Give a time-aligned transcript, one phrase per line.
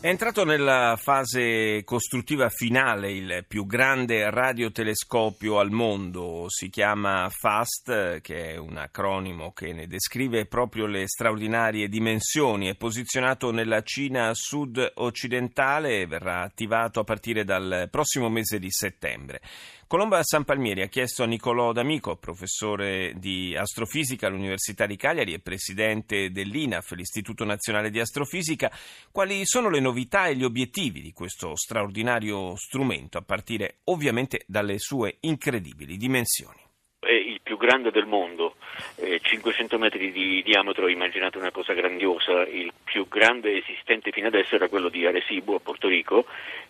[0.00, 8.20] È entrato nella fase costruttiva finale il più grande radiotelescopio al mondo, si chiama FAST,
[8.20, 14.30] che è un acronimo che ne descrive proprio le straordinarie dimensioni, è posizionato nella Cina
[14.34, 19.40] sud-occidentale e verrà attivato a partire dal prossimo mese di settembre.
[19.88, 25.38] Colomba San Palmieri ha chiesto a Nicolò D'Amico, professore di astrofisica all'Università di Cagliari e
[25.38, 28.70] presidente dell'INAF, l'Istituto Nazionale di Astrofisica,
[29.10, 34.78] quali sono le novità e gli obiettivi di questo straordinario strumento, a partire ovviamente dalle
[34.78, 36.60] sue incredibili dimensioni.
[36.98, 38.56] È il più grande del mondo,
[38.96, 44.54] eh, 500 metri di diametro, immaginate una cosa grandiosa, il più grande esistente fino adesso
[44.54, 46.26] era quello di Arecibo a Porto Rico,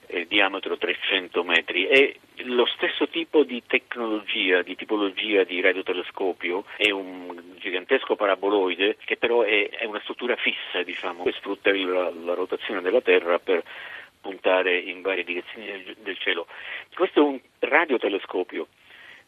[0.06, 1.86] eh, diametro 300 metri.
[1.86, 9.16] È lo stesso tipo di tecnologia, di tipologia di radiotelescopio, è un gigantesco paraboloide che
[9.16, 13.62] però è, è una struttura fissa, diciamo, che sfrutta la, la rotazione della Terra per
[14.20, 16.46] puntare in varie direzioni del cielo.
[16.94, 18.66] Questo è un radiotelescopio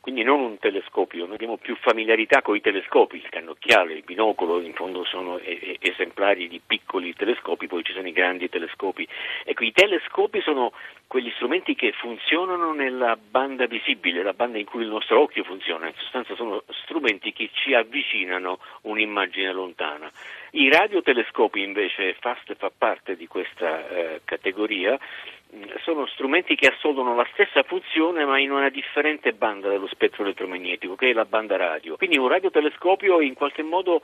[0.00, 4.60] quindi non un telescopio, noi abbiamo più familiarità con i telescopi, il cannocchiale, il binocolo,
[4.60, 9.06] in fondo sono esemplari di piccoli telescopi, poi ci sono i grandi telescopi.
[9.44, 10.72] Ecco, i telescopi sono
[11.10, 15.88] quegli strumenti che funzionano nella banda visibile, la banda in cui il nostro occhio funziona,
[15.88, 20.08] in sostanza sono strumenti che ci avvicinano un'immagine lontana.
[20.52, 24.96] I radiotelescopi invece, FAST fa parte di questa eh, categoria,
[25.82, 30.94] sono strumenti che assolvono la stessa funzione ma in una differente banda dello spettro elettromagnetico
[30.94, 31.96] che è la banda radio.
[31.96, 34.00] Quindi un radiotelescopio è in qualche modo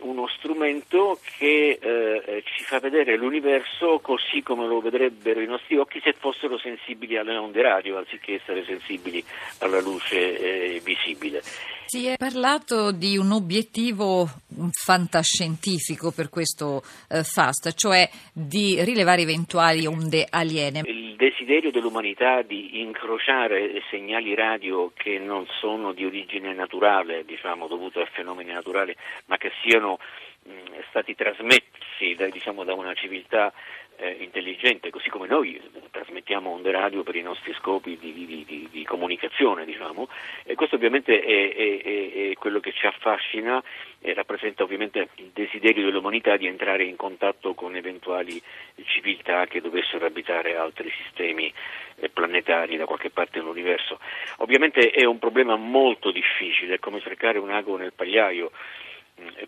[0.00, 6.00] uno strumento che eh, ci fa vedere l'universo così come lo vedrebbero i nostri occhi
[6.02, 9.22] se fossero sensibili alle onde radio anziché essere sensibili
[9.58, 11.42] alla luce eh, visibile.
[11.90, 14.28] Si è parlato di un obiettivo
[14.70, 20.82] fantascientifico per questo eh, FAST, cioè di rilevare eventuali onde aliene.
[20.84, 28.02] Il desiderio dell'umanità di incrociare segnali radio che non sono di origine naturale, diciamo, dovute
[28.02, 28.94] a fenomeni naturali,
[29.26, 29.98] ma che siano
[30.44, 30.50] mh,
[30.90, 31.79] stati trasmessi
[32.16, 33.52] da, diciamo, da una civiltà
[34.00, 38.68] eh, intelligente, così come noi trasmettiamo onde radio per i nostri scopi di, di, di,
[38.70, 40.08] di comunicazione, diciamo,
[40.44, 43.62] e questo ovviamente è, è, è, quello che ci affascina
[44.00, 48.40] e rappresenta ovviamente il desiderio dell'umanità di entrare in contatto con eventuali
[48.84, 51.52] civiltà che dovessero abitare altri sistemi
[51.96, 54.00] eh, planetari da qualche parte dell'universo.
[54.38, 58.50] Ovviamente è un problema molto difficile, è come cercare un ago nel pagliaio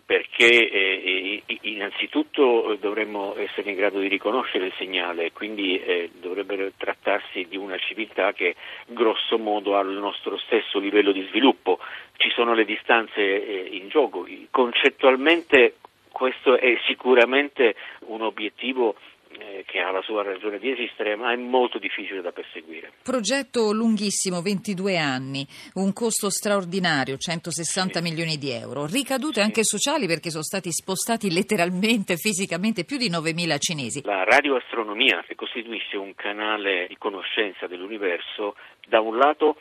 [0.05, 7.45] perché eh, innanzitutto dovremmo essere in grado di riconoscere il segnale, quindi eh, dovrebbe trattarsi
[7.47, 8.55] di una civiltà che
[8.87, 11.79] grosso modo ha il nostro stesso livello di sviluppo,
[12.17, 15.75] ci sono le distanze eh, in gioco, concettualmente
[16.13, 18.95] questo è sicuramente un obiettivo
[19.39, 22.91] eh, che ha la sua ragione di esistere, ma è molto difficile da perseguire.
[23.03, 25.45] Progetto lunghissimo, 22 anni,
[25.75, 28.01] un costo straordinario, 160 sì.
[28.01, 29.41] milioni di euro, ricadute sì.
[29.41, 34.01] anche sociali perché sono stati spostati letteralmente, fisicamente più di 9.000 cinesi.
[34.03, 38.55] La radioastronomia, che costituisce un canale di conoscenza dell'universo,
[38.87, 39.57] da un lato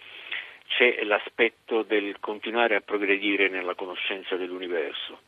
[0.66, 5.18] c'è l'aspetto del continuare a progredire nella conoscenza dell'universo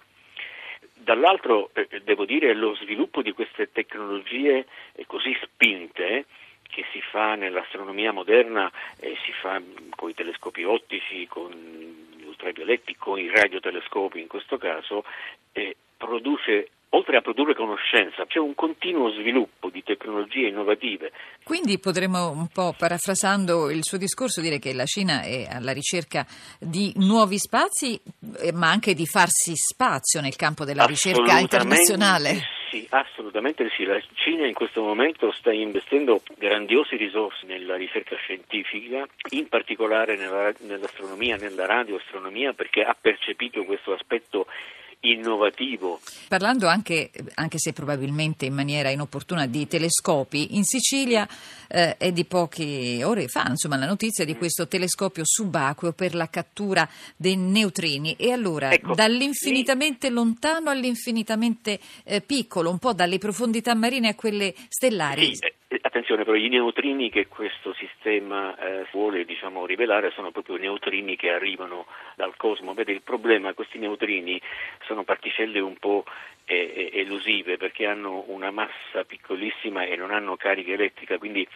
[1.04, 4.66] Dall'altro eh, devo dire lo sviluppo di queste tecnologie
[5.06, 6.24] così spinte
[6.62, 9.60] che si fa nell'astronomia moderna, eh, si fa
[9.94, 11.52] con i telescopi ottici, con
[12.16, 15.04] gli ultravioletti, con i radiotelescopi in questo caso,
[15.52, 21.10] eh, produce oltre a produrre conoscenza, c'è un continuo sviluppo di tecnologie innovative.
[21.42, 26.24] Quindi potremmo un po' parafrasando il suo discorso dire che la Cina è alla ricerca
[26.58, 28.00] di nuovi spazi, eh,
[28.52, 32.42] ma anche di farsi spazio nel campo della ricerca internazionale.
[32.70, 33.84] Sì, assolutamente sì.
[33.84, 40.52] La Cina in questo momento sta investendo grandiosi risorse nella ricerca scientifica, in particolare nella,
[40.60, 44.46] nell'astronomia, nella radioastronomia, perché ha percepito questo aspetto
[45.12, 46.00] innovativo.
[46.28, 51.28] Parlando anche, anche, se probabilmente in maniera inopportuna, di telescopi, in Sicilia
[51.68, 56.28] eh, è di poche ore fa insomma, la notizia di questo telescopio subacqueo per la
[56.28, 58.14] cattura dei neutrini.
[58.18, 60.12] E allora, ecco, dall'infinitamente sì.
[60.12, 65.34] lontano all'infinitamente eh, piccolo, un po' dalle profondità marine a quelle stellari.
[65.34, 65.53] Sì, eh,
[66.04, 71.30] attenzione, però i neutrini che questo sistema eh, vuole diciamo, rivelare sono proprio neutrini che
[71.30, 72.74] arrivano dal cosmo.
[72.74, 74.40] Vede, il problema, questi neutrini
[74.84, 76.04] sono particelle un po'
[76.44, 81.46] eh, elusive perché hanno una massa piccolissima e non hanno carica elettrica, quindi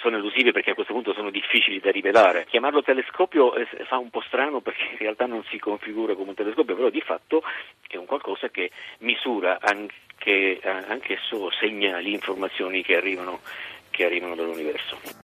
[0.00, 2.46] sono elusive perché a questo punto sono difficili da rivelare.
[2.48, 6.36] Chiamarlo telescopio eh, fa un po' strano perché in realtà non si configura come un
[6.36, 7.42] telescopio, però di fatto
[7.88, 13.40] è un qualcosa che misura anche, eh, anche solo segnali, informazioni che arrivano,
[13.96, 15.14] che arrivano dall'universo.